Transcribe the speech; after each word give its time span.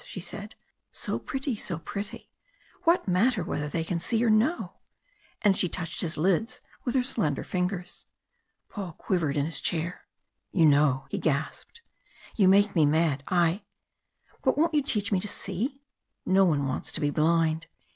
she 0.03 0.19
said. 0.19 0.55
"So 0.91 1.19
pretty, 1.19 1.55
so 1.55 1.77
pretty! 1.77 2.31
What 2.85 3.07
matter 3.07 3.43
whether 3.43 3.67
they 3.67 3.83
can 3.83 3.99
see 3.99 4.25
or 4.25 4.31
no?" 4.31 4.77
And 5.43 5.55
she 5.55 5.69
touched 5.69 6.01
his 6.01 6.17
lids 6.17 6.59
with 6.83 6.95
her 6.95 7.03
slender 7.03 7.43
fingers. 7.43 8.07
Paul 8.67 8.93
quivered 8.93 9.37
in 9.37 9.45
his 9.45 9.61
chair. 9.61 10.07
"You 10.51 10.65
know!" 10.65 11.05
he 11.11 11.19
gasped. 11.19 11.81
"You 12.35 12.47
make 12.47 12.75
me 12.75 12.83
mad 12.87 13.21
I 13.27 13.61
But 14.41 14.57
won't 14.57 14.73
you 14.73 14.81
teach 14.81 15.11
me 15.11 15.19
to 15.19 15.27
see? 15.27 15.83
No 16.25 16.45
one 16.45 16.65
wants 16.67 16.91
to 16.93 16.99
be 16.99 17.11
blind! 17.11 17.67